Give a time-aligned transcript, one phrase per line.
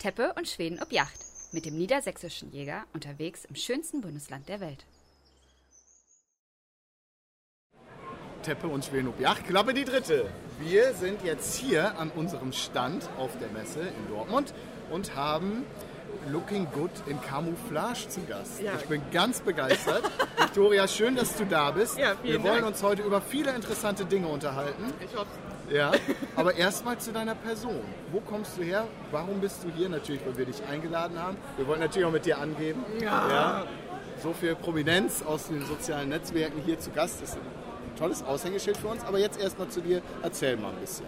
[0.00, 1.12] Teppe und Schweden ob Yacht
[1.52, 4.86] mit dem niedersächsischen Jäger unterwegs im schönsten Bundesland der Welt.
[8.42, 10.30] Teppe und Schweden ob Yacht, Klappe die dritte.
[10.58, 14.54] Wir sind jetzt hier an unserem Stand auf der Messe in Dortmund
[14.90, 15.66] und haben
[16.28, 18.62] Looking Good in Camouflage zu Gast.
[18.62, 18.76] Ja.
[18.80, 20.10] Ich bin ganz begeistert.
[20.38, 21.98] Victoria, schön, dass du da bist.
[21.98, 22.68] Ja, Wir wollen Dank.
[22.68, 24.94] uns heute über viele interessante Dinge unterhalten.
[25.04, 25.28] Ich hoffe.
[25.70, 25.92] Ja,
[26.36, 27.80] aber erstmal zu deiner Person.
[28.12, 28.86] Wo kommst du her?
[29.10, 29.88] Warum bist du hier?
[29.88, 31.36] Natürlich, weil wir dich eingeladen haben.
[31.56, 32.82] Wir wollen natürlich auch mit dir angeben.
[33.00, 33.64] Ja.
[34.22, 38.88] So viel Prominenz aus den sozialen Netzwerken hier zu Gast ist ein tolles Aushängeschild für
[38.88, 39.04] uns.
[39.04, 40.02] Aber jetzt erstmal zu dir.
[40.22, 41.06] Erzähl mal ein bisschen.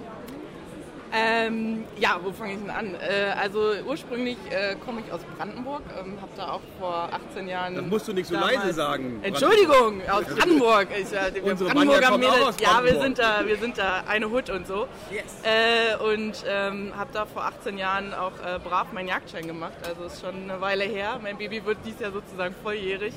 [1.15, 2.95] Ähm, ja, wo fange ich denn an?
[2.95, 7.75] Äh, also ursprünglich äh, komme ich aus Brandenburg, ähm, habe da auch vor 18 Jahren.
[7.75, 9.21] Das musst du nicht so leise sagen.
[9.23, 10.89] Entschuldigung, aus Brandenburg.
[10.99, 14.05] Ich, äh, wir Unsere Brandenburger kommt auch Mädels, ja, wir sind da, wir sind da
[14.09, 14.87] eine Hut und so.
[15.11, 15.25] Yes.
[15.43, 19.75] Äh, und ähm, habe da vor 18 Jahren auch äh, brav meinen Jagdschein gemacht.
[19.87, 21.21] Also ist schon eine Weile her.
[21.23, 23.13] Mein Baby wird dies Jahr sozusagen volljährig.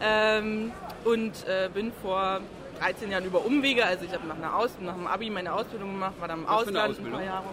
[0.00, 0.72] Ähm,
[1.04, 2.40] und äh, bin vor
[2.78, 5.92] 13 Jahren über Umwege, also ich habe nach, einer Aus nach dem Abi meine Ausbildung
[5.92, 7.46] gemacht, war dann im Was Ausland ein paar Jahre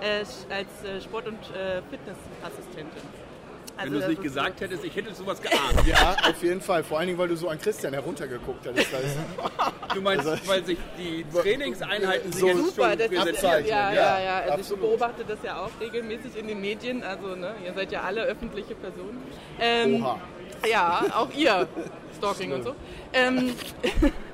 [0.00, 3.02] äh, als äh, Sport- und äh, Fitnessassistentin.
[3.76, 5.86] Wenn Also du es nicht gesagt hättest, ich hätte sowas geahnt.
[5.86, 6.82] Ja, auf jeden Fall.
[6.82, 8.88] Vor allen Dingen, weil du so an Christian heruntergeguckt ist
[9.94, 14.36] Du meinst, weil sich die Trainingseinheiten So Super, das ja, ja, ja, ja.
[14.38, 14.82] Also absolut.
[14.82, 17.02] ich beobachte das ja auch regelmäßig in den Medien.
[17.02, 19.22] Also ne, ihr seid ja alle öffentliche Personen.
[19.60, 20.20] Ähm, Oha.
[20.70, 21.68] Ja, auch ihr.
[22.16, 22.74] Stalking und so.
[23.12, 23.54] Ähm,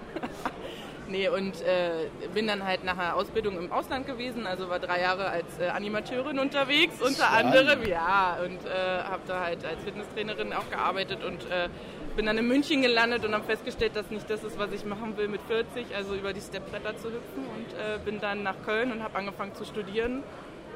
[1.12, 4.46] nee, und äh, bin dann halt nach einer Ausbildung im Ausland gewesen.
[4.46, 7.56] Also war drei Jahre als äh, Animateurin unterwegs, unter Spannend.
[7.56, 7.86] anderem.
[7.88, 11.68] Ja, und äh, habe da halt als Fitnesstrainerin auch gearbeitet und äh,
[12.16, 15.16] bin dann in München gelandet und habe festgestellt, dass nicht das ist, was ich machen
[15.16, 17.46] will mit 40, also über die Stepbretter zu hüpfen.
[17.56, 20.22] Und äh, bin dann nach Köln und habe angefangen zu studieren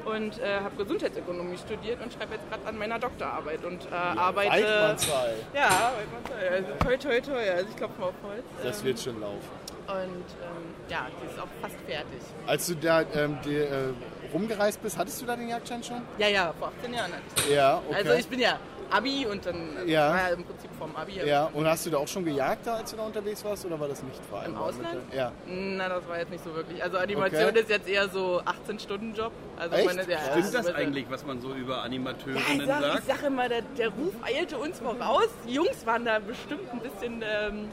[0.05, 4.51] und äh, habe Gesundheitsökonomie studiert und schreibe jetzt gerade an meiner Doktorarbeit und äh, arbeite.
[4.51, 5.35] Weidmannsheil.
[5.53, 6.49] Ja, Weidmannsheil.
[6.53, 7.49] Also toi, toi, toi.
[7.51, 8.43] Also ich klopfe mal auf Holz.
[8.63, 9.66] Das Ähm, wird schon laufen.
[9.87, 12.19] Und ähm, ja, die ist auch fast fertig.
[12.45, 13.93] Als du da ähm, die, äh,
[14.33, 16.01] rumgereist bist, hattest du da den Jagdschein schon?
[16.17, 17.49] Ja, ja, vor 18 Jahren hatte ich.
[17.55, 17.95] Ja, okay.
[17.95, 18.59] Also ich bin ja
[18.89, 20.09] Abi und dann äh, Ja.
[20.09, 21.19] war ja im Prinzip vom Abi.
[21.25, 23.79] ja, und hast du da auch schon gejagt, da, als du da unterwegs warst, oder
[23.79, 24.69] war das nicht vereinbar?
[24.69, 25.05] Im Ausland?
[25.07, 25.31] Mit, ja.
[25.45, 26.81] Na, das war jetzt nicht so wirklich.
[26.83, 27.59] Also Animation Okay.
[27.59, 29.31] ist jetzt eher so 18-Stunden-Job.
[29.57, 29.85] Also Echt?
[29.85, 32.85] meine, ja, Stimmt das also- eigentlich, was man so über Ja, ich Animateurinnen sag, ich
[32.87, 33.07] sagt?
[33.07, 35.27] sag immer, der, der Ruf eilte uns voraus.
[35.47, 37.69] Die Jungs waren da bestimmt ein bisschen, ähm,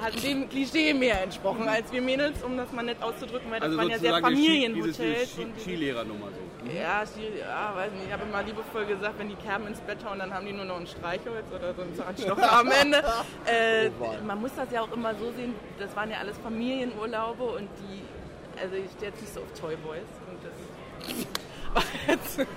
[0.00, 3.68] hatten dem Klischee mehr entsprochen als wir Mädels, um das mal nett auszudrücken, weil das
[3.68, 4.96] Also waren ja sehr Familienhotels.
[4.98, 6.70] diese Ski- Skilehrernummer so.
[6.72, 8.06] Ja, Ski- ja, weiß nicht.
[8.06, 10.64] Ich habe immer liebevoll gesagt, wenn die Kerben ins Bett hauen, dann haben die nur
[10.64, 13.02] noch ein Streichholz oder so einen Zahnstocher am Ende.
[13.46, 13.90] Äh,
[14.26, 18.02] man muss das ja auch immer so sehen, das waren ja alles Familienurlaube und die,
[18.60, 20.02] also ich stehe jetzt nicht so auf Toyboys.
[20.28, 21.26] Und das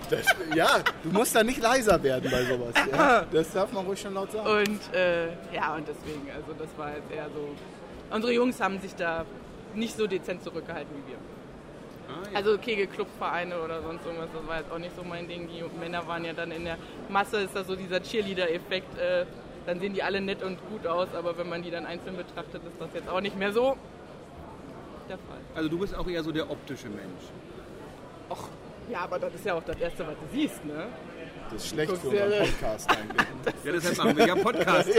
[0.09, 0.25] Das,
[0.55, 0.67] ja,
[1.03, 2.73] du musst da nicht leiser werden bei sowas.
[2.91, 3.25] Ja.
[3.31, 4.47] Das darf man ruhig schon laut sagen.
[4.47, 7.49] und äh, ja, und deswegen, also das war jetzt eher so,
[8.13, 9.25] unsere Jungs haben sich da
[9.75, 11.17] nicht so dezent zurückgehalten wie wir.
[12.09, 12.37] Ah, ja.
[12.37, 15.47] Also Kegelclubvereine oder sonst irgendwas, das war jetzt auch nicht so mein Ding.
[15.47, 16.77] Die Männer waren ja dann in der
[17.07, 18.97] Masse, ist das so dieser Cheerleader-Effekt.
[18.97, 19.25] Äh,
[19.65, 22.63] dann sehen die alle nett und gut aus, aber wenn man die dann einzeln betrachtet,
[22.65, 23.77] ist das jetzt auch nicht mehr so
[25.07, 25.37] der Fall.
[25.55, 27.25] Also du bist auch eher so der optische Mensch.
[28.29, 28.49] Och,
[28.89, 30.87] ja, aber das ist ja auch das Erste, was du siehst, ne?
[31.51, 33.27] Das ist schlecht für unseren Podcast eigentlich.
[33.63, 34.89] Ja, deshalb machen wir ja Podcast.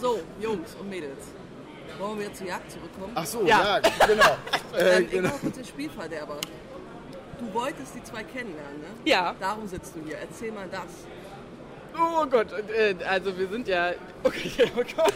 [0.00, 1.26] So, Jungs und Mädels.
[1.98, 3.12] Wollen wir zur Jagd zurückkommen?
[3.14, 4.06] Ach so, ja, Ja.
[4.06, 4.24] genau.
[4.78, 5.30] Äh, ich genau.
[5.40, 6.36] kurz der Spielverderber.
[7.40, 8.86] Du wolltest die zwei kennenlernen, ne?
[9.04, 9.34] Ja.
[9.40, 10.16] Darum sitzt du hier.
[10.18, 10.84] Erzähl mal das.
[12.00, 13.92] Oh Gott, und, äh, also wir sind ja.
[14.24, 15.12] Okay, oh Gott.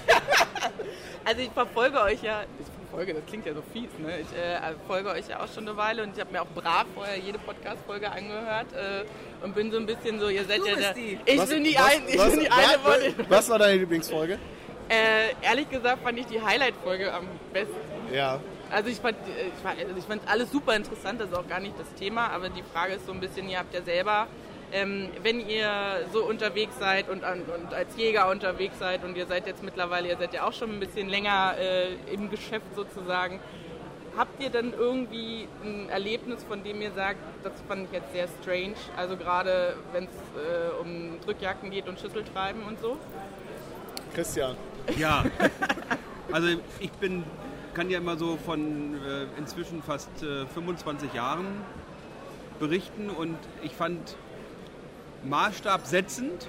[1.25, 2.43] Also ich verfolge euch ja.
[2.61, 4.21] Ich verfolge, das klingt ja so fies, ne?
[4.21, 6.87] Ich äh, folge euch ja auch schon eine Weile und ich habe mir auch brav
[6.95, 9.05] vorher jede Podcast-Folge angehört äh,
[9.45, 10.95] und bin so ein bisschen so, ihr seid Du ja bist der.
[10.95, 11.19] die.
[11.25, 13.31] Ich Was- bin die, was- ein, ich was- bin die eine was, von den.
[13.31, 14.39] was war deine Lieblingsfolge?
[14.89, 17.75] Äh, ehrlich gesagt fand ich die Highlight-Folge am besten.
[18.13, 18.39] Ja.
[18.71, 21.49] Also ich fand, äh, ich fand, also ich fand alles super interessant, das ist auch
[21.49, 24.27] gar nicht das Thema, aber die Frage ist so ein bisschen, ihr habt ja selber,
[24.75, 25.71] ähm, wenn ihr
[26.13, 30.17] so unterwegs seid und, und als Jäger unterwegs seid und ihr seid jetzt mittlerweile, ihr
[30.17, 33.39] seid ja auch schon ein bisschen länger äh, im Geschäft sozusagen,
[34.17, 38.27] habt ihr dann irgendwie ein Erlebnis, von dem ihr sagt, das fand ich jetzt sehr
[38.43, 42.99] strange, also gerade wenn es äh, um Drückjagden geht und Schüsseltreiben und so?
[44.13, 44.57] Christian.
[44.99, 45.25] Ja.
[46.33, 46.49] Also
[46.81, 47.23] ich bin,
[47.75, 51.47] kann ja immer so von äh, inzwischen fast äh, 25 Jahren
[52.59, 54.17] berichten und ich fand
[55.25, 56.49] maßstabsetzend,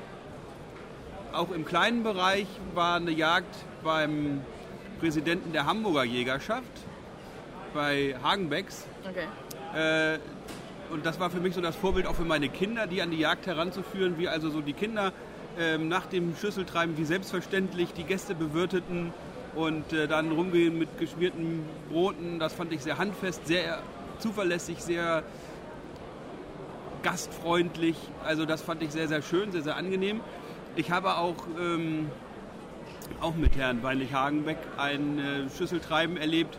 [1.33, 4.41] auch im kleinen Bereich war eine Jagd beim
[4.99, 6.63] Präsidenten der Hamburger Jägerschaft,
[7.73, 8.85] bei Hagenbecks.
[9.09, 9.27] Okay.
[9.75, 10.19] Äh,
[10.91, 13.19] und das war für mich so das Vorbild auch für meine Kinder, die an die
[13.19, 15.11] Jagd heranzuführen, wie also so die Kinder
[15.59, 19.13] ähm, nach dem Schüsseltreiben wie selbstverständlich die Gäste bewirteten
[19.55, 22.39] und äh, dann rumgehen mit geschmierten Broten.
[22.39, 23.81] Das fand ich sehr handfest, sehr
[24.19, 25.23] zuverlässig, sehr
[27.05, 27.95] gastfreundlich.
[28.23, 30.21] Also das fand ich sehr, sehr schön, sehr, sehr angenehm.
[30.75, 32.09] Ich habe auch, ähm,
[33.21, 36.57] auch mit Herrn Weinlich Hagenbeck ein äh, Schüsseltreiben erlebt.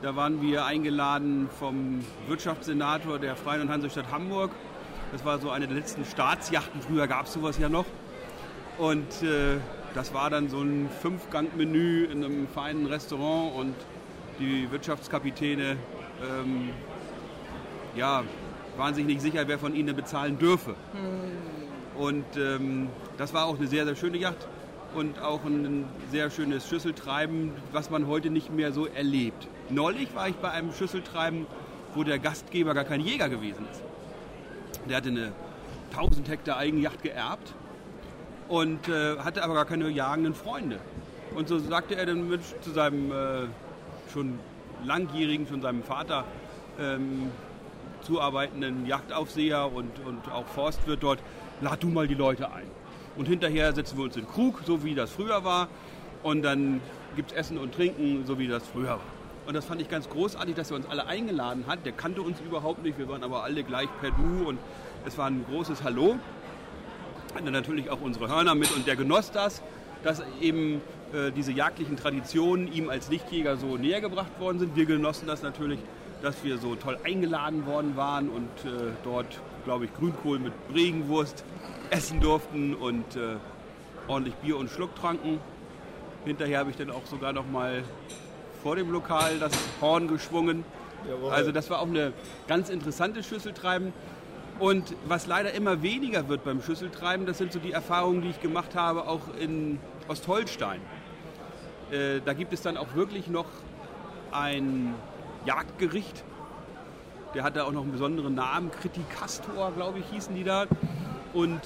[0.00, 4.50] Da waren wir eingeladen vom Wirtschaftssenator der Freien und Hansestadt Hamburg.
[5.12, 6.80] Das war so eine der letzten Staatsjachten.
[6.80, 7.84] Früher gab es sowas ja noch.
[8.78, 9.58] Und äh,
[9.94, 13.74] das war dann so ein Fünfgang-Menü in einem feinen Restaurant und
[14.40, 15.76] die Wirtschaftskapitäne
[16.22, 16.70] ähm,
[17.94, 18.24] ja,
[18.76, 20.74] waren sich nicht sicher, wer von ihnen bezahlen dürfe.
[21.96, 22.88] Und ähm,
[23.18, 24.48] das war auch eine sehr, sehr schöne Yacht
[24.94, 29.48] und auch ein sehr schönes Schüsseltreiben, was man heute nicht mehr so erlebt.
[29.70, 31.46] Neulich war ich bei einem Schüsseltreiben,
[31.94, 33.82] wo der Gastgeber gar kein Jäger gewesen ist.
[34.88, 35.32] Der hatte eine
[35.92, 37.54] 1000 Hektar Eigenjacht geerbt
[38.48, 40.78] und äh, hatte aber gar keine jagenden Freunde.
[41.34, 43.46] Und so sagte er dann zu seinem äh,
[44.12, 44.38] schon
[44.84, 46.24] langjährigen, schon seinem Vater
[46.78, 47.30] ähm,
[48.02, 51.18] zuarbeitenden Jagdaufseher und, und auch Forstwirt dort,
[51.60, 52.66] lad du mal die Leute ein.
[53.16, 55.68] Und hinterher setzen wir uns in den Krug, so wie das früher war.
[56.22, 56.80] Und dann
[57.16, 59.00] gibt es Essen und Trinken, so wie das früher war.
[59.46, 61.84] Und das fand ich ganz großartig, dass er uns alle eingeladen hat.
[61.84, 64.58] Der kannte uns überhaupt nicht, wir waren aber alle gleich per Du und
[65.04, 66.16] es war ein großes Hallo.
[67.34, 69.62] Hatte natürlich auch unsere Hörner mit und der genoss das,
[70.04, 70.80] dass eben
[71.12, 74.76] äh, diese jagdlichen Traditionen ihm als Lichtjäger so näher gebracht worden sind.
[74.76, 75.80] Wir genossen das natürlich,
[76.22, 81.44] dass wir so toll eingeladen worden waren und äh, dort, glaube ich, Grünkohl mit Regenwurst
[81.90, 83.36] essen durften und äh,
[84.08, 85.40] ordentlich Bier und Schluck tranken.
[86.24, 87.82] Hinterher habe ich dann auch sogar noch mal
[88.62, 90.64] vor dem Lokal das Horn geschwungen.
[91.08, 91.32] Jawohl.
[91.32, 92.12] Also das war auch eine
[92.46, 93.92] ganz interessante Schüsseltreiben.
[94.60, 98.40] Und was leider immer weniger wird beim Schüsseltreiben, das sind so die Erfahrungen, die ich
[98.40, 100.80] gemacht habe, auch in Ostholstein.
[101.90, 103.46] Äh, da gibt es dann auch wirklich noch
[104.30, 104.94] ein
[105.44, 106.24] Jagdgericht.
[107.34, 110.66] Der hatte auch noch einen besonderen Namen, Kritikastor, glaube ich, hießen die da.
[111.32, 111.60] Und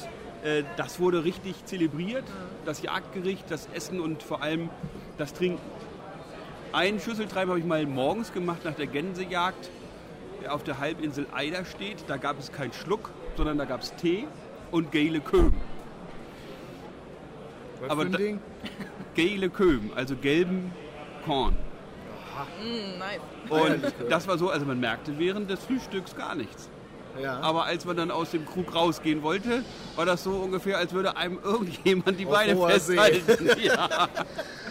[0.44, 2.25] äh, das wurde richtig zelebriert,
[2.64, 4.70] das Jagdgericht, das Essen und vor allem
[5.19, 5.61] das Trinken.
[6.73, 9.70] Ein Schüsseltreiben habe ich mal morgens gemacht nach der Gänsejagd,
[10.43, 12.05] der auf der Halbinsel Eider steht.
[12.06, 14.26] Da gab es keinen Schluck, sondern da gab es Tee
[14.70, 15.61] und gele Köben.
[17.81, 18.40] Was Aber für ein Ding?
[19.14, 20.72] Gele Köben, also gelben
[21.25, 21.56] Korn.
[22.61, 23.21] Mm, nice.
[23.49, 26.69] Und das war so, also man merkte während des Frühstücks gar nichts.
[27.21, 27.41] Ja.
[27.41, 29.62] Aber als man dann aus dem Krug rausgehen wollte,
[29.94, 33.50] war das so ungefähr, als würde einem irgendjemand die Auf Beine festhalten.
[33.62, 34.09] Ja.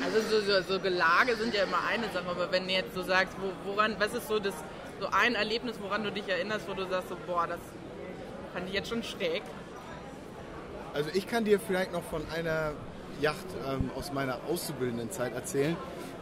[0.03, 3.01] Also so, so, so Gelage sind ja immer eine Sache, aber wenn du jetzt so
[3.01, 4.53] sagst, wo, woran, was ist so das
[4.99, 7.59] so ein Erlebnis, woran du dich erinnerst, wo du sagst, so, boah, das
[8.53, 9.43] fand ich jetzt schon schräg.
[10.93, 12.71] Also ich kann dir vielleicht noch von einer
[13.21, 15.75] Yacht ähm, aus meiner auszubildenden Zeit erzählen.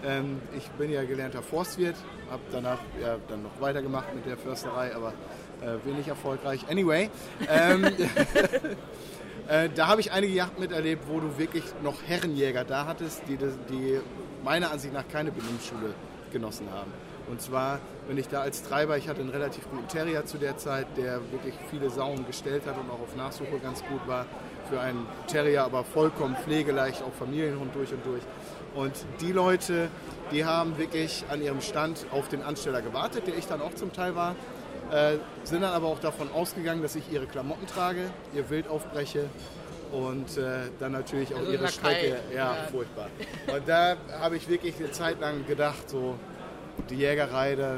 [0.06, 1.96] Ähm, ich bin ja gelernter Forstwirt,
[2.30, 5.14] habe danach ja, dann noch weitergemacht mit der Försterei, aber
[5.62, 6.66] äh, wenig erfolgreich.
[6.70, 7.10] Anyway,
[7.50, 7.86] ähm,
[9.48, 13.38] äh, da habe ich einige Yachten miterlebt, wo du wirklich noch Herrenjäger da hattest, die,
[13.38, 14.00] die
[14.44, 15.94] meiner Ansicht nach keine Bindungsschule
[16.32, 16.92] genossen haben.
[17.30, 20.58] Und zwar, wenn ich da als Treiber, ich hatte einen relativ guten Terrier zu der
[20.58, 24.26] Zeit, der wirklich viele Sauen gestellt hat und auch auf Nachsuche ganz gut war.
[24.70, 28.22] Für einen Terrier aber vollkommen pflegeleicht, auch Familienhund durch und durch.
[28.76, 29.90] Und die Leute,
[30.32, 33.94] die haben wirklich an ihrem Stand auf den Ansteller gewartet, der ich dann auch zum
[33.94, 34.36] Teil war,
[34.92, 39.26] äh, sind dann aber auch davon ausgegangen, dass ich ihre Klamotten trage, ihr Wild aufbreche
[39.92, 41.68] und äh, dann natürlich auch Also ihre.
[41.68, 42.18] Strecke.
[42.34, 42.56] Ja, Ja.
[42.72, 43.10] furchtbar.
[43.54, 46.16] Und da habe ich wirklich eine Zeit lang gedacht, so
[46.90, 47.78] die Jägerei, da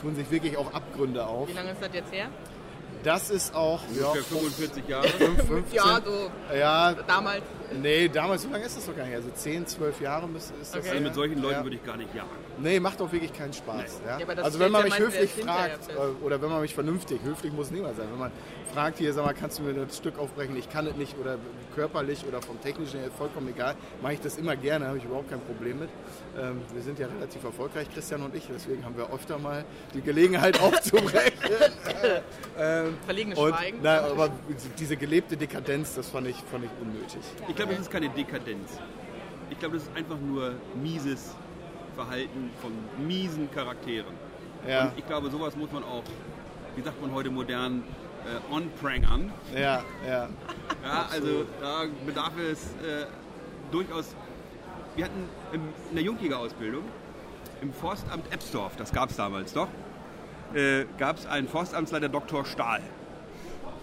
[0.00, 1.48] tun sich wirklich auch Abgründe auf.
[1.48, 2.26] Wie lange ist das jetzt her?
[3.02, 5.08] Das ist auch ja, Ungefähr 45 Jahre.
[5.08, 7.42] 15, Ja, so ja, damals.
[7.80, 9.14] nee, damals, so lange ist das doch gar nicht.
[9.16, 10.80] Also 10, 12 Jahre müsste- ist das.
[10.80, 10.90] Okay.
[10.90, 11.62] Also mit solchen Leuten ja.
[11.64, 12.28] würde ich gar nicht jagen.
[12.58, 14.02] Nee, macht auch wirklich keinen Spaß.
[14.06, 14.18] Ja?
[14.20, 17.70] Ja, also wenn man mich höflich fragt äh, oder wenn man mich vernünftig, höflich muss
[17.70, 18.30] niemand sein, wenn man
[18.72, 21.38] fragt hier, sag mal, kannst du mir das Stück aufbrechen, ich kann es nicht oder
[21.74, 25.30] körperlich oder vom technischen her, vollkommen egal, mache ich das immer gerne, habe ich überhaupt
[25.30, 25.88] kein Problem mit.
[26.38, 29.64] Ähm, wir sind ja relativ erfolgreich, Christian und ich, deswegen haben wir öfter mal
[29.94, 31.32] die Gelegenheit aufzubrechen.
[32.58, 33.78] ähm, Verlegenes und, Schweigen.
[33.82, 34.30] na, aber
[34.78, 37.20] diese gelebte Dekadenz, das fand ich, fand ich unnötig.
[37.48, 38.78] Ich glaube, das ist keine Dekadenz.
[39.50, 41.34] Ich glaube, das ist einfach nur mieses
[41.94, 42.72] Verhalten von
[43.06, 44.14] miesen Charakteren.
[44.66, 46.04] Ja, Und ich glaube, sowas muss man auch,
[46.76, 47.82] wie sagt man heute modern,
[48.26, 49.32] äh, on-prangern.
[49.54, 50.28] ja, ja.
[50.84, 53.06] Ja, also da bedarf es äh,
[53.70, 54.14] durchaus.
[54.96, 55.60] Wir hatten im,
[55.90, 56.82] in der Jungjägerausbildung
[57.62, 59.68] im Forstamt Ebsdorf, das gab es damals doch,
[60.54, 62.44] äh, gab es einen Forstamtsleiter Dr.
[62.44, 62.80] Stahl.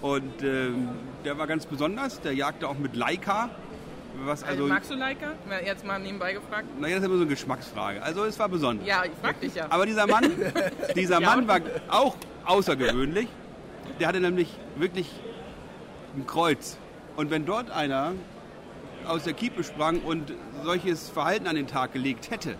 [0.01, 0.89] Und ähm,
[1.25, 3.49] der war ganz besonders, der jagte auch mit Leica.
[4.25, 5.33] Was Also, also, magst du Leica?
[5.65, 6.67] Jetzt mal nebenbei gefragt.
[6.79, 8.03] naja, das ist immer so eine Geschmacksfrage.
[8.03, 8.85] Also es war besonders.
[8.87, 9.67] Ja, ich frag dich ja.
[9.69, 10.31] Aber dieser Mann,
[10.95, 12.15] dieser Ja, Mann war auch
[12.45, 13.27] außergewöhnlich.
[13.99, 15.07] Der hatte nämlich wirklich
[16.15, 16.77] ein Kreuz.
[17.15, 18.13] Und wenn dort einer
[19.05, 22.55] aus der Kiepe sprang und solches Verhalten an den Tag gelegt hätte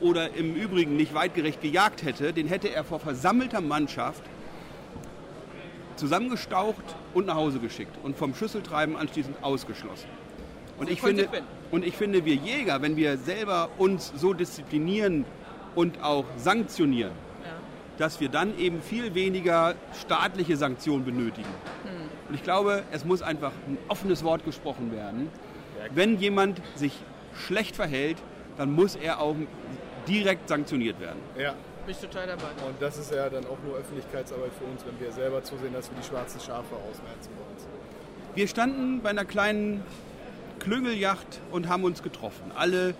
[0.00, 4.22] oder im Übrigen nicht weitgerecht gejagt hätte, den hätte er vor versammelter Mannschaft
[5.96, 10.08] zusammengestaucht und nach Hause geschickt und vom Schüsseltreiben anschließend ausgeschlossen.
[10.78, 11.28] Und ich, finde,
[11.72, 15.24] und ich finde, wir Jäger, wenn wir selber uns so disziplinieren
[15.74, 17.12] und auch sanktionieren.
[17.98, 21.48] Dass wir dann eben viel weniger staatliche Sanktionen benötigen.
[22.28, 25.28] Und ich glaube, es muss einfach ein offenes Wort gesprochen werden.
[25.94, 26.92] Wenn jemand sich
[27.46, 28.16] schlecht verhält,
[28.56, 29.36] dann muss er auch
[30.06, 31.18] direkt sanktioniert werden.
[31.38, 31.52] Ja,
[31.86, 32.48] Bin ich total dabei.
[32.66, 35.90] und das ist ja dann auch nur Öffentlichkeitsarbeit für uns, wenn wir selber zusehen, dass
[35.90, 37.66] wir die schwarzen Schafe ausmerzen bei uns.
[38.34, 39.82] Wir standen bei einer kleinen
[40.60, 42.50] Klüngeljacht und haben uns getroffen.
[42.56, 42.94] Alle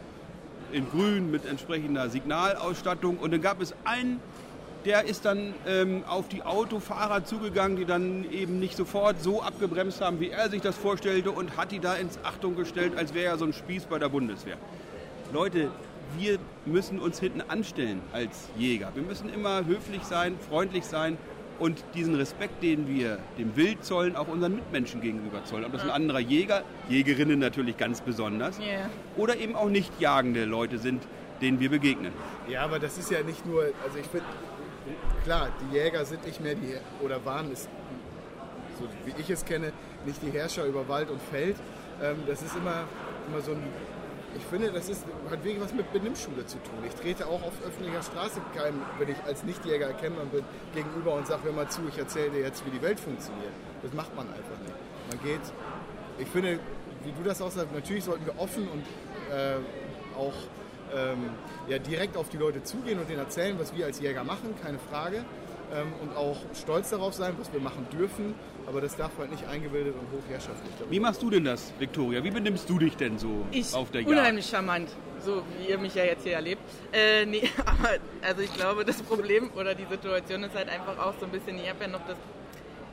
[0.72, 3.18] in grün mit entsprechender Signalausstattung.
[3.18, 4.20] Und dann gab es einen,
[4.84, 10.00] der ist dann ähm, auf die Autofahrer zugegangen, die dann eben nicht sofort so abgebremst
[10.00, 13.32] haben, wie er sich das vorstellte und hat die da ins Achtung gestellt, als wäre
[13.32, 14.56] er so ein Spieß bei der Bundeswehr.
[15.32, 15.70] Leute,
[16.16, 18.90] wir müssen uns hinten anstellen als Jäger.
[18.94, 21.18] Wir müssen immer höflich sein, freundlich sein
[21.58, 25.64] und diesen Respekt, den wir dem Wild zollen, auch unseren Mitmenschen gegenüber zollen.
[25.64, 28.88] Ob das ein anderer Jäger, Jägerinnen natürlich ganz besonders, Ja.
[29.16, 31.02] oder eben auch nicht jagende Leute sind,
[31.42, 32.12] denen wir begegnen.
[32.48, 34.24] Ja, aber das ist ja nicht nur, also ich finde,
[35.24, 37.68] klar, die Jäger sind nicht mehr die, oder waren es,
[38.78, 39.72] so wie ich es kenne,
[40.06, 41.56] nicht die Herrscher über Wald und Feld.
[42.02, 42.84] Ähm, das ist immer,
[43.28, 43.62] immer so ein,
[44.36, 46.78] ich finde, das ist, hat wirklich was mit Benimmschule zu tun.
[46.86, 50.44] Ich trete auch auf öffentlicher Straße keinem, wenn ich als Nichtjäger erkennbar bin,
[50.74, 53.52] gegenüber und sage, hör mal zu, ich erzähle dir jetzt, wie die Welt funktioniert.
[53.82, 54.74] Das macht man einfach nicht.
[55.10, 55.40] Man geht,
[56.18, 56.60] ich finde,
[57.04, 58.84] wie du das auch sagst, natürlich sollten wir offen und
[59.34, 59.56] äh,
[60.16, 60.34] auch
[60.96, 61.30] ähm,
[61.68, 64.78] ja, direkt auf die Leute zugehen und denen erzählen, was wir als Jäger machen, keine
[64.78, 65.24] Frage.
[65.70, 68.34] Ähm, und auch stolz darauf sein, was wir machen dürfen.
[68.66, 70.72] Aber das darf halt nicht eingebildet und hochherrschaftlich.
[70.90, 72.22] Wie machst du denn das, Viktoria?
[72.24, 74.10] Wie benimmst du dich denn so Ich, auf der Jagd?
[74.12, 74.88] unheimlich charmant,
[75.24, 76.62] so wie ihr mich ja jetzt hier erlebt.
[76.92, 81.14] Äh, nee, aber also ich glaube, das Problem oder die Situation ist halt einfach auch
[81.20, 82.16] so ein bisschen, ich habe ja noch das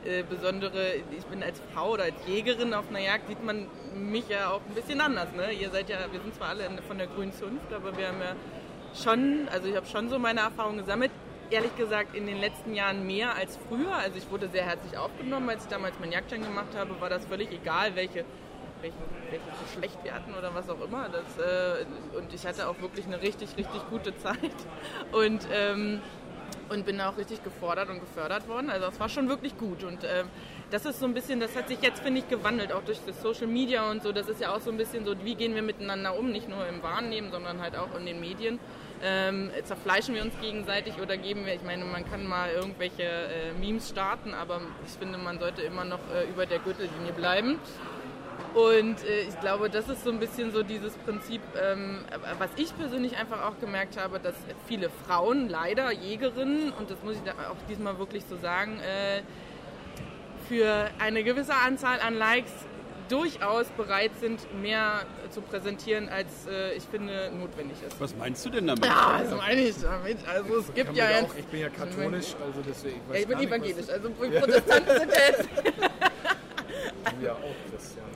[0.06, 4.28] äh, Besondere, ich bin als Frau oder als Jägerin auf einer Jagd, sieht man mich
[4.28, 5.28] ja auch ein bisschen anders.
[5.32, 5.52] Ne?
[5.52, 8.36] Ihr seid ja, wir sind zwar alle von der grünen Zunft, aber wir haben ja
[8.94, 11.10] schon, also ich habe schon so meine Erfahrungen gesammelt.
[11.48, 13.94] Ehrlich gesagt, in den letzten Jahren mehr als früher.
[13.94, 17.24] Also ich wurde sehr herzlich aufgenommen, als ich damals meinen Jagdschein gemacht habe, war das
[17.26, 18.24] völlig egal, welche
[18.80, 18.98] welchen,
[19.30, 21.08] welches Geschlecht wir hatten oder was auch immer.
[21.08, 21.84] Das, äh,
[22.16, 24.36] und ich hatte auch wirklich eine richtig, richtig gute Zeit.
[25.12, 26.00] Und, ähm,
[26.68, 28.70] und bin auch richtig gefordert und gefördert worden.
[28.70, 29.84] Also es war schon wirklich gut.
[29.84, 30.28] Und ähm,
[30.70, 33.20] das ist so ein bisschen, das hat sich jetzt, finde ich, gewandelt, auch durch das
[33.22, 34.12] Social Media und so.
[34.12, 36.66] Das ist ja auch so ein bisschen so, wie gehen wir miteinander um, nicht nur
[36.66, 38.58] im Wahrnehmen, sondern halt auch in den Medien.
[39.02, 43.52] Ähm, zerfleischen wir uns gegenseitig oder geben wir, ich meine, man kann mal irgendwelche äh,
[43.60, 47.58] Memes starten, aber ich finde, man sollte immer noch äh, über der Gürtellinie bleiben.
[48.54, 51.98] Und äh, ich glaube, das ist so ein bisschen so dieses Prinzip, ähm,
[52.38, 54.34] was ich persönlich einfach auch gemerkt habe, dass
[54.66, 59.22] viele Frauen, leider Jägerinnen, und das muss ich da auch diesmal wirklich so sagen, äh,
[60.48, 62.52] für eine gewisse Anzahl an Likes
[63.08, 68.00] durchaus bereit sind, mehr zu präsentieren, als äh, ich finde notwendig ist.
[68.00, 68.84] Was meinst du denn damit?
[68.84, 70.18] Ja, das meine ich damit.
[70.26, 71.30] Also es gibt ja jetzt...
[71.30, 73.00] auch, ich bin ja katholisch, also deswegen.
[73.12, 75.48] Ja, ich bin evangelisch, also Protestanten sind jetzt...
[75.78, 78.06] was- Ich ja auch Christian.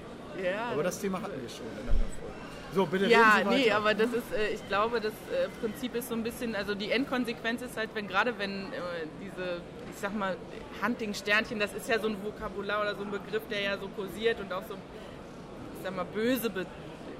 [0.45, 2.31] Ja, Aber das Thema hatten wir schon in einer Folge.
[2.73, 6.15] So, bitte Ja, nee, aber das ist, äh, ich glaube, das äh, Prinzip ist so
[6.15, 9.61] ein bisschen, also die Endkonsequenz ist halt, wenn gerade wenn äh, diese,
[9.93, 10.37] ich sag mal,
[10.83, 14.39] Hunting-Sternchen, das ist ja so ein Vokabular oder so ein Begriff, der ja so kursiert
[14.41, 16.67] und auch so, ich sag mal, böse be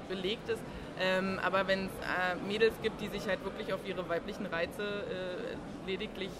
[0.07, 0.59] belegt ist.
[0.99, 4.83] Ähm, aber wenn es äh, Mädels gibt, die sich halt wirklich auf ihre weiblichen Reize
[4.83, 6.31] äh, lediglich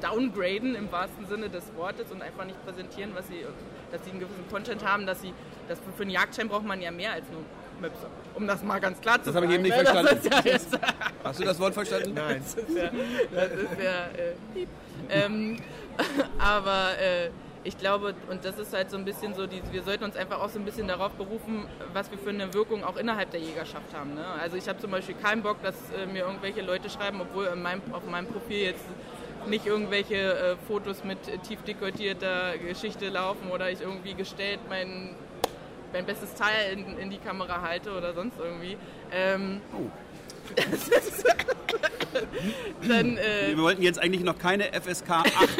[0.00, 3.44] downgraden im wahrsten Sinne des Wortes und einfach nicht präsentieren, was sie,
[3.90, 5.32] dass sie einen gewissen Content haben, dass sie,
[5.68, 7.42] das für einen Jagdschein braucht man ja mehr als nur
[7.80, 8.06] Möpse.
[8.34, 9.46] Um das mal ganz klar zu Das sagen.
[9.46, 9.84] habe ich eben nicht ne?
[9.84, 10.10] verstanden.
[10.14, 10.78] Das ist ja jetzt,
[11.24, 12.14] Hast du das Wort verstanden?
[12.14, 12.42] Nein.
[12.42, 12.90] das ist ja,
[13.34, 14.68] das ist ja äh, piep.
[15.10, 15.58] ähm,
[16.38, 17.30] aber äh,
[17.64, 20.40] ich glaube, und das ist halt so ein bisschen so, die, wir sollten uns einfach
[20.40, 23.92] auch so ein bisschen darauf berufen, was wir für eine Wirkung auch innerhalb der Jägerschaft
[23.92, 24.14] haben.
[24.14, 24.24] Ne?
[24.40, 27.60] Also ich habe zum Beispiel keinen Bock, dass äh, mir irgendwelche Leute schreiben, obwohl in
[27.62, 28.84] meinem, auf meinem Profil jetzt
[29.48, 35.14] nicht irgendwelche äh, Fotos mit äh, tief dekortierter Geschichte laufen oder ich irgendwie gestellt mein,
[35.92, 38.76] mein bestes Teil in, in die Kamera halte oder sonst irgendwie.
[39.12, 39.88] Ähm, Oh.
[42.88, 45.10] dann äh, Wir wollten jetzt eigentlich noch keine FSK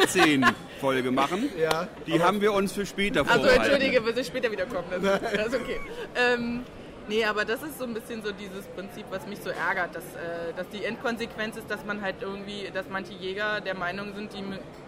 [0.01, 0.45] 18
[0.79, 1.49] Folge machen.
[1.59, 3.63] Ja, Die haben wir uns für später Also vorbehalten.
[3.63, 4.83] entschuldige, bis ich später wiederkomme.
[5.01, 5.79] Das, das ist okay.
[6.15, 6.63] Ähm,
[7.07, 10.03] nee, aber das ist so ein bisschen so dieses Prinzip, was mich so ärgert, dass,
[10.03, 14.33] äh, dass die Endkonsequenz ist, dass man halt irgendwie, dass manche Jäger der Meinung sind,
[14.33, 14.43] die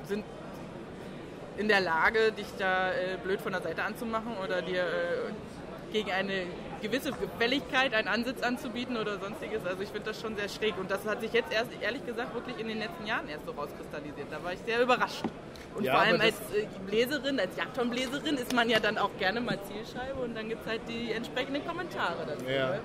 [0.08, 0.24] sind
[1.58, 6.12] in der Lage, dich da äh, blöd von der Seite anzumachen oder dir äh, gegen
[6.12, 6.46] eine
[6.82, 9.66] gewisse Gefälligkeit einen Ansitz anzubieten oder sonstiges.
[9.66, 12.34] Also ich finde das schon sehr schräg und das hat sich jetzt erst ehrlich gesagt
[12.34, 14.28] wirklich in den letzten Jahren erst so rauskristallisiert.
[14.32, 15.24] Da war ich sehr überrascht.
[15.76, 19.40] Und Ja, vor allem als äh, Bläserin, als Jagdhornbläserin ist man ja dann auch gerne
[19.42, 22.46] mal Zielscheibe und dann gibt es halt die entsprechenden Kommentare dazu.
[22.46, 22.70] Ja.
[22.72, 22.80] Ne?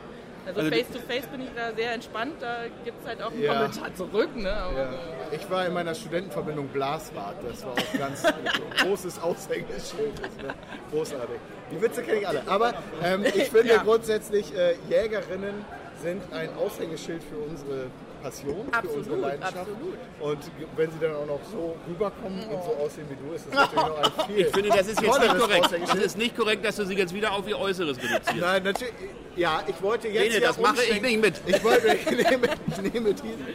[0.46, 3.30] Also, Also face to face bin ich da sehr entspannt, da gibt es halt auch
[3.32, 3.54] einen Ja.
[3.54, 4.36] Kommentar zurück.
[4.36, 4.52] Ne?
[4.52, 4.88] Aber, Ja.
[5.32, 7.36] Ich war in meiner Studentenverbindung Blaswart.
[7.48, 8.22] Das war auch ganz
[8.82, 10.20] großes Aushängeschild.
[10.46, 10.54] War
[10.92, 11.36] großartig.
[11.72, 12.42] Die Witze kenne ich alle.
[12.46, 15.64] Aber ähm, ich finde grundsätzlich, äh, Jägerinnen
[16.02, 17.86] sind ein Aushängeschild für unsere
[18.24, 19.56] Passion, für Absolut, unsere Leidenschaft.
[19.58, 19.98] absolut.
[20.20, 20.38] Und
[20.76, 23.86] wenn sie dann auch noch so rüberkommen und so aussehen wie du, ist das natürlich
[23.86, 25.70] noch ein viel Ich finde, das ist jetzt nicht korrekt.
[25.86, 28.34] Das ist nicht korrekt, dass du sie jetzt wieder auf ihr Äußeres reduzierst.
[28.40, 28.94] Nein, natürlich.
[29.36, 30.22] Ja, ich wollte jetzt.
[30.28, 31.34] Bene, ja das mache ich nicht mit.
[31.46, 33.46] Ich wollte, ich nehme, ich nehme diesen.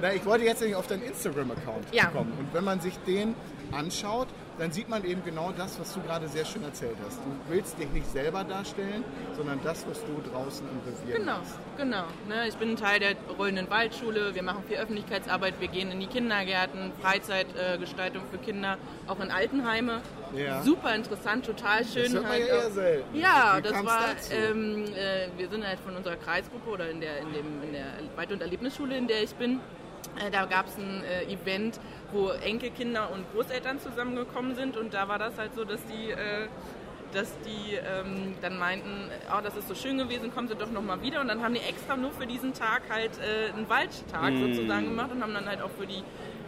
[0.00, 2.06] Nein, ich wollte jetzt nämlich auf deinen Instagram-Account Ja.
[2.06, 2.32] kommen.
[2.38, 3.34] Und wenn man sich den
[3.72, 4.28] anschaut,
[4.60, 7.16] dann sieht man eben genau das, was du gerade sehr schön erzählt hast.
[7.16, 9.02] Du willst dich nicht selber darstellen,
[9.34, 11.58] sondern das, was du draußen im Revier Genau, machst.
[11.78, 12.04] genau.
[12.28, 14.34] Ne, ich bin ein Teil der Rollenden Waldschule.
[14.34, 15.54] Wir machen viel Öffentlichkeitsarbeit.
[15.60, 18.76] Wir gehen in die Kindergärten, Freizeitgestaltung für Kinder,
[19.06, 20.02] auch in Altenheime.
[20.36, 20.60] Ja.
[20.62, 22.02] Super interessant, total schön.
[22.04, 23.18] Das hört man halt ja eher selten.
[23.18, 27.32] Ja, das war, ähm, äh, wir sind halt von unserer Kreisgruppe oder in der, in
[27.32, 29.58] dem, in der Wald- und Erlebnisschule, in der ich bin.
[30.18, 31.78] Äh, da gab es ein äh, Event,
[32.12, 36.48] wo Enkelkinder und Großeltern zusammengekommen sind und da war das halt so, dass die, äh,
[37.12, 41.02] dass die ähm, dann meinten, oh, das ist so schön gewesen, kommen Sie doch nochmal
[41.02, 41.20] wieder.
[41.20, 45.10] Und dann haben die extra nur für diesen Tag halt äh, einen Waldtag sozusagen gemacht
[45.12, 46.04] und haben dann halt auch für die,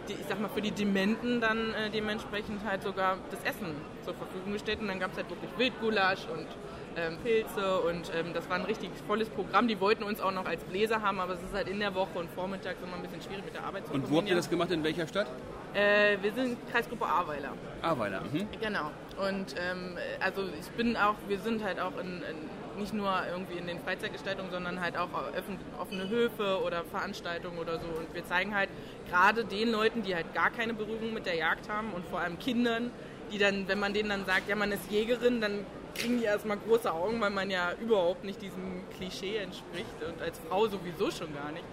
[0.07, 4.13] die ich sag mal für die Dementen dann äh, dementsprechend halt sogar das Essen zur
[4.13, 6.47] Verfügung gestellt und dann gab es halt wirklich Wildgulasch und
[6.95, 9.67] ähm, Pilze und ähm, das war ein richtig volles Programm.
[9.67, 12.19] Die wollten uns auch noch als Bläser haben, aber es ist halt in der Woche
[12.19, 14.49] und vormittags immer ein bisschen schwierig mit der Arbeit zu Und wo habt ihr das
[14.49, 14.71] gemacht?
[14.71, 15.27] In welcher Stadt?
[15.73, 17.53] Äh, wir sind Kreisgruppe Ahrweiler.
[17.81, 18.21] Ahrweiler.
[18.31, 18.47] Mhm.
[18.61, 18.91] Genau.
[19.17, 23.57] Und ähm, also ich bin auch, wir sind halt auch in, in, nicht nur irgendwie
[23.57, 27.87] in den Freizeitgestaltungen, sondern halt auch offen, offene Höfe oder Veranstaltungen oder so.
[27.87, 28.69] Und wir zeigen halt
[29.09, 32.39] gerade den Leuten, die halt gar keine Berührung mit der Jagd haben und vor allem
[32.39, 32.91] Kindern,
[33.31, 36.57] die dann, wenn man denen dann sagt, ja man ist Jägerin, dann kriegen die erstmal
[36.57, 41.33] große Augen, weil man ja überhaupt nicht diesem Klischee entspricht und als Frau sowieso schon
[41.33, 41.65] gar nicht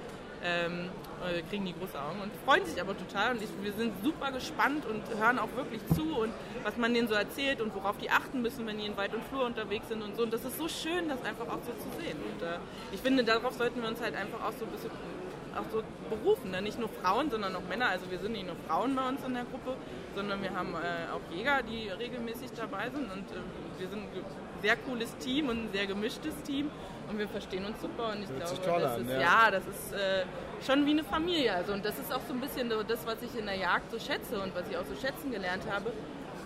[0.44, 0.88] ähm,
[1.26, 3.32] äh, kriegen die große Augen und freuen sich aber total.
[3.32, 7.08] Und ich, wir sind super gespannt und hören auch wirklich zu und was man denen
[7.08, 10.02] so erzählt und worauf die achten müssen, wenn die in Wald und Flur unterwegs sind
[10.02, 10.22] und so.
[10.22, 12.18] Und das ist so schön, das einfach auch so zu sehen.
[12.18, 12.58] Und äh,
[12.92, 14.90] ich finde, darauf sollten wir uns halt einfach auch so ein bisschen
[15.56, 16.50] auch so berufen.
[16.50, 16.62] Ne?
[16.62, 17.88] Nicht nur Frauen, sondern auch Männer.
[17.88, 19.76] Also wir sind nicht nur Frauen bei uns in der Gruppe,
[20.14, 23.10] sondern wir haben äh, auch Jäger, die regelmäßig dabei sind.
[23.10, 24.06] Und äh, wir sind
[24.62, 26.70] sehr cooles Team und ein sehr gemischtes Team.
[27.08, 28.12] Und wir verstehen uns super.
[28.12, 29.20] Und ich Hört glaube, das an, ist, ja.
[29.20, 30.24] ja, das ist äh,
[30.64, 31.52] schon wie eine Familie.
[31.54, 33.90] Also, und das ist auch so ein bisschen so das, was ich in der Jagd
[33.90, 35.92] so schätze und was ich auch so schätzen gelernt habe.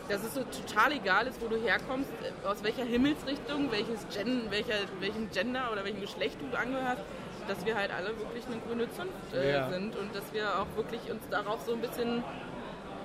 [0.09, 4.47] Dass es so total egal ist, wo du herkommst, äh, aus welcher Himmelsrichtung, welches Gen,
[4.51, 7.03] welcher, welchem Gender oder welchem Geschlecht du angehörst,
[7.49, 9.69] dass wir halt alle wirklich eine grüne Zunft äh, Ja.
[9.71, 12.23] sind und dass wir auch wirklich uns darauf so ein bisschen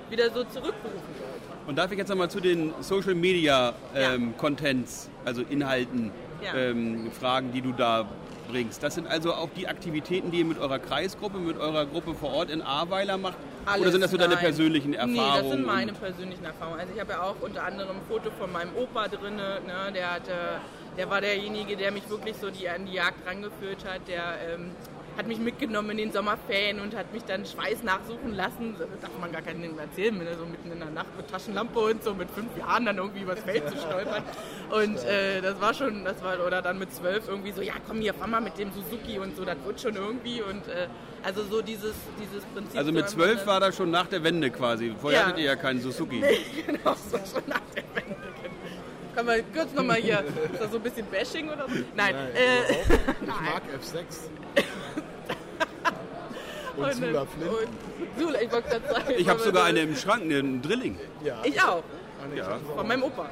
[0.09, 1.67] wieder so zurückberufen sollten.
[1.67, 6.11] Und darf ich jetzt nochmal zu den Social Media ähm, Contents, also Inhalten,
[6.43, 6.55] Ja.
[6.55, 8.05] ähm, fragen, die du da
[8.49, 8.81] bringst.
[8.81, 12.31] Das sind also auch die Aktivitäten, die ihr mit eurer Kreisgruppe, mit eurer Gruppe vor
[12.33, 13.37] Ort in Ahrweiler macht?
[13.65, 14.43] Oder Alles, sind das so deine nein.
[14.43, 15.15] persönlichen Erfahrungen?
[15.15, 16.79] Nee, das sind meine persönlichen Erfahrungen.
[16.79, 19.59] Also ich habe ja auch unter anderem ein Foto von meinem Opa drin, ne?
[19.93, 20.31] der, hat, äh,
[20.97, 24.23] der war derjenige, der mich wirklich so die, an die Jagd rangeführt hat, der
[24.55, 24.71] ähm,
[25.19, 28.75] hat mich mitgenommen in den Sommerferien und hat mich dann Schweiß nachsuchen lassen.
[28.79, 31.77] Das darf man gar keinem erzählen, wenn er so mitten in der Nacht mit Taschenlampe
[31.77, 34.23] und so mit fünf Jahren dann irgendwie übers Feld zu stolpern.
[34.71, 37.99] Und äh, das war schon, das war, oder dann mit zwölf irgendwie so, ja komm
[37.99, 40.41] hier, fahr mal mit dem Suzuki und so, das wird schon irgendwie.
[40.41, 40.87] Und äh,
[41.21, 42.77] also so dieses, dieses Prinzip.
[42.77, 44.95] Also so mit zwölf eine- war das schon nach der Wende quasi.
[45.01, 45.25] Vorher Ja.
[45.27, 46.21] hattet ihr ja keinen Suzuki.
[46.65, 48.15] genau, das war schon nach der Wende.
[49.15, 51.75] Können wir kurz nochmal hier, ist das so ein bisschen Bashing oder so?
[51.93, 52.71] Nein, äh,
[53.21, 54.29] Ich mag F6.
[56.79, 57.51] Und und, Sula Flint.
[57.51, 59.13] und Sula, ich wollte gerade sagen.
[59.17, 60.97] Ich habe sogar eine im Schrank, einen Drilling.
[61.23, 61.37] Ja.
[61.43, 61.83] Ich auch,
[62.35, 62.59] Ja.
[62.75, 63.29] von meinem Opa.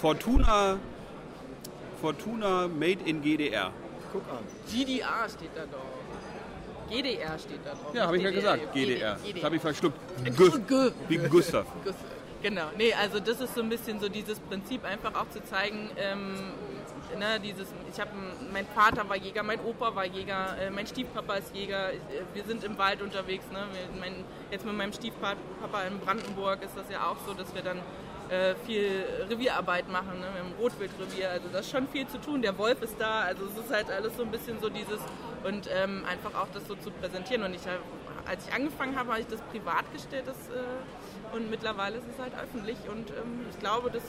[0.00, 0.78] Fortuna,
[2.00, 3.70] Fortuna Made in GDR.
[4.12, 4.38] Guck an.
[4.70, 6.90] GDR steht da doch.
[6.90, 7.94] GDR steht da drauf.
[7.94, 9.16] Ja, habe ich ja gesagt, GDR.
[9.34, 9.96] Das habe ich verschluckt.
[10.24, 11.66] G- Gu G- wie Gustav.
[12.42, 15.90] Genau, nee, also das ist so ein bisschen so dieses Prinzip, einfach auch zu zeigen,
[15.98, 16.34] ähm,
[17.18, 18.10] ne, dieses, ich habe,
[18.52, 22.22] mein Vater war Jäger, mein Opa war Jäger, äh, mein Stiefpapa ist Jäger, ich, äh,
[22.34, 23.44] wir sind im Wald unterwegs.
[23.52, 23.58] Ne?
[23.72, 25.36] Wir, mein, jetzt mit meinem Stiefpapa
[25.88, 27.78] in Brandenburg ist das ja auch so, dass wir dann
[28.30, 30.26] äh, viel Revierarbeit machen, ne?
[30.26, 32.42] ein Rotwildrevier, also das ist schon viel zu tun.
[32.42, 35.00] Der Wolf ist da, also es ist halt alles so ein bisschen so dieses
[35.44, 37.42] und ähm, einfach auch das so zu präsentieren.
[37.42, 37.62] Und ich,
[38.26, 42.18] als ich angefangen habe, habe ich das privat gestellt das, äh, und mittlerweile ist es
[42.20, 44.02] halt öffentlich und ähm, ich glaube, das,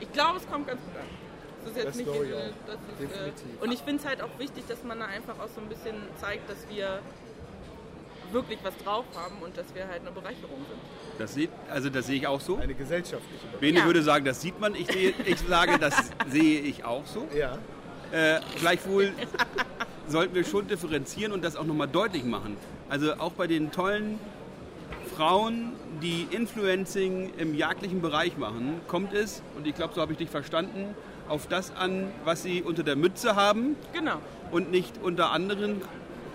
[0.00, 1.23] ich glaube, es kommt ganz gut an.
[1.64, 2.38] Das ist jetzt nicht ich äh, auch.
[2.66, 3.44] das ist, Definitiv.
[3.60, 5.68] äh, und ich finde es halt auch wichtig, dass man da einfach auch so ein
[5.68, 7.00] bisschen zeigt, dass wir
[8.32, 10.80] wirklich was drauf haben und dass wir halt eine Bereicherung sind.
[11.18, 12.56] Das sieht, also das sehe ich auch so.
[12.56, 13.86] Eine gesellschaftliche Be Bene Ja.
[13.86, 14.74] würde sagen, das sieht man.
[14.74, 15.94] Ich, sehe, ich sage, das
[16.28, 17.28] sehe ich auch so.
[17.36, 17.58] Ja.
[18.12, 19.12] Äh, gleichwohl
[20.08, 22.56] sollten wir schon differenzieren und das auch nochmal deutlich machen.
[22.88, 24.18] Also auch bei den tollen
[25.16, 25.72] Frauen,
[26.02, 30.30] die Influencing im jagdlichen Bereich machen, kommt es, und ich glaube, so habe ich dich
[30.30, 30.94] verstanden,
[31.28, 34.16] auf das an, was sie unter der Mütze haben Genau.
[34.50, 35.80] und nicht unter anderen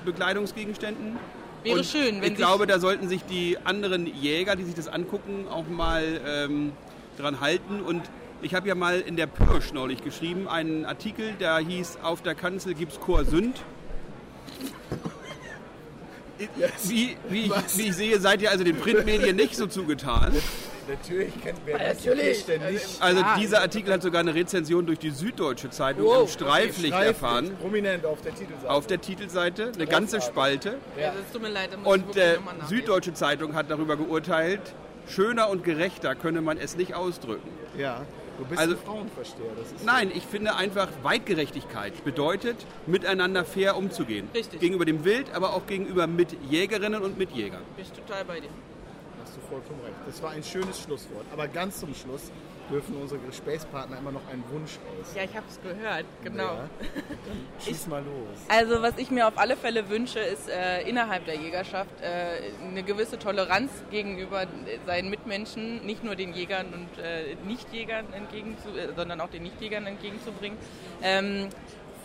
[0.05, 1.17] Bekleidungsgegenständen.
[1.63, 4.87] Wäre und schön, wenn ich glaube, da sollten sich die anderen Jäger, die sich das
[4.87, 6.71] angucken, auch mal ähm,
[7.17, 7.81] dran halten.
[7.81, 8.03] Und
[8.41, 12.33] ich habe ja mal in der Pirsch neulich geschrieben, einen Artikel, der hieß Auf der
[12.33, 13.25] Kanzel gibt's Chor
[16.39, 16.89] Sünd.
[16.89, 20.33] Wie, wie, ich, wie ich sehe, seid ihr also den Printmedien nicht so zugetan.
[20.87, 22.45] Natürlich kennt wer das Natürlich.
[22.45, 22.85] denn nicht.
[22.99, 23.37] Also Ja.
[23.37, 27.51] dieser Artikel hat sogar eine Rezension durch die Süddeutsche Zeitung Wow, im Streiflicht Streiflicht, erfahren.
[27.61, 28.69] Prominent auf der Titelseite.
[28.71, 30.77] Auf der Titelseite, eine ganze Spalte.
[30.99, 31.09] Ja.
[31.09, 32.37] Also, es tut mir leid, Und wirklich äh.
[32.67, 34.61] Süddeutsche Zeitung hat darüber geurteilt,
[35.07, 37.49] schöner und gerechter könne man es nicht ausdrücken.
[37.77, 38.01] ja.
[38.37, 39.51] Du bist Also- ein Frauenversteher.
[39.61, 42.55] Das ist Nein, ich finde einfach, Weitgerechtigkeit bedeutet,
[42.87, 44.29] miteinander fair umzugehen.
[44.33, 44.61] Richtig.
[44.61, 47.61] Gegenüber dem Wild, aber auch gegenüber Mitjägerinnen und Mitjägern.
[47.75, 48.47] Bin ich total bei dir.
[49.21, 49.95] hast du vollkommen recht.
[50.07, 51.25] Das war ein schönes Schlusswort.
[51.33, 52.31] Aber ganz zum Schluss
[52.69, 55.15] dürfen unsere Gesprächspartner immer noch einen Wunsch aus.
[55.15, 56.43] Ja, ich habe es gehört, genau.
[56.43, 56.69] Ja.
[57.25, 58.37] Dann Schieß mal los.
[58.47, 62.83] Also was ich mir auf alle Fälle wünsche, ist äh, innerhalb der Jägerschaft äh, eine
[62.83, 64.45] gewisse Toleranz gegenüber
[64.85, 69.85] seinen Mitmenschen, nicht nur den Jägern und äh, Nichtjägern entgegenzu, äh, sondern auch den Nichtjägern
[69.85, 70.57] entgegenzubringen.
[71.01, 71.49] Ähm,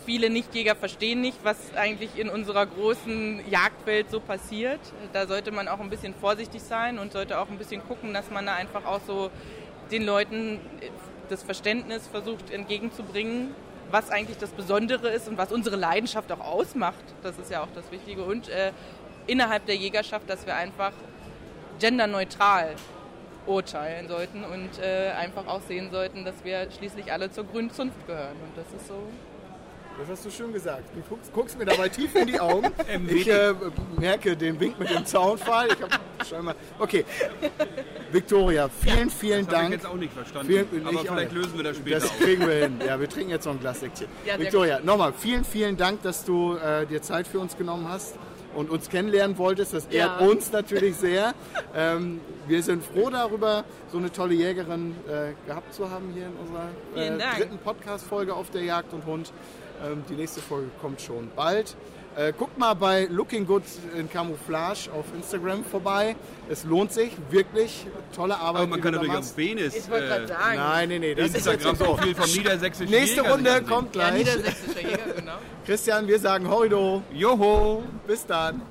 [0.05, 4.81] viele Nichtjäger verstehen nicht, was eigentlich in unserer großen Jagdwelt so passiert.
[5.12, 8.31] Da sollte man auch ein bisschen vorsichtig sein und sollte auch ein bisschen gucken, dass
[8.31, 9.31] man da einfach auch so
[9.90, 10.60] den Leuten
[11.28, 13.54] das Verständnis versucht entgegenzubringen,
[13.90, 17.04] was eigentlich das Besondere ist und was unsere Leidenschaft auch ausmacht.
[17.22, 18.24] Das ist ja auch das Wichtige.
[18.24, 18.72] Und äh,
[19.26, 20.92] innerhalb der Jägerschaft, dass wir einfach
[21.78, 22.74] genderneutral
[23.46, 28.06] urteilen sollten und äh, einfach auch sehen sollten, dass wir schließlich alle zur grünen Zunft
[28.06, 28.36] gehören.
[28.42, 28.94] Und das ist so.
[29.98, 30.83] Das hast du schön gesagt.
[30.94, 32.68] Du guckst, guckst mir dabei tief in die Augen.
[33.09, 33.54] Ich äh,
[33.98, 35.68] merke den Wink mit dem Zaunfall.
[36.22, 36.54] Ich hab mal.
[36.78, 37.04] Okay.
[38.12, 39.72] Victoria, vielen, vielen Das habe ich Dank.
[39.72, 40.46] jetzt auch nicht verstanden.
[40.70, 42.80] Vielen- aber vielleicht lösen wir das später Das kriegen wir hin.
[42.87, 44.09] Ja, wir trinken jetzt noch ein Glas Sektchen.
[44.26, 48.16] Ja, Victoria, nochmal vielen, vielen Dank, dass du äh, dir Zeit für uns genommen hast
[48.54, 49.74] und uns kennenlernen wolltest.
[49.74, 50.26] Das ehrt Ja.
[50.26, 51.35] uns natürlich sehr.
[51.74, 56.33] ähm, wir sind froh darüber, so eine tolle Jägerin äh, gehabt zu haben hier in
[56.37, 56.68] unserer
[57.16, 57.37] äh, Dank.
[57.38, 59.33] dritten Podcast-Folge auf der Jagd und Hund.
[59.82, 61.74] Ähm, die nächste Folge kommt schon bald.
[62.16, 63.64] Äh, guckt mal bei Looking Good
[63.98, 66.14] in Camouflage auf Instagram vorbei.
[66.48, 68.62] Es lohnt sich, wirklich tolle Arbeit.
[68.62, 70.56] Aber man kann natürlich auf Benes Ich wollte gerade äh, sagen.
[70.56, 71.70] Nein, nee, nee, das ist jetzt so.
[71.70, 74.18] Instagram-Profil vom niedersächsischen Nächste Jäger Runde kommt Ja, gleich.
[74.26, 75.32] niedersächsischer Jäger, genau.
[75.66, 77.02] Christian, wir sagen Horido.
[77.12, 77.82] Joho!
[78.06, 78.62] Bis dann.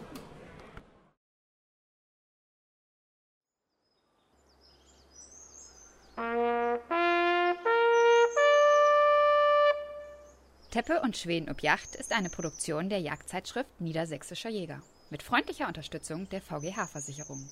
[10.74, 14.82] Teppe und Schweden ob Yacht ist eine Produktion der Jagdzeitschrift Niedersächsischer Jäger
[15.12, 17.48] mit freundlicher Unterstützung der VGH-Versicherung.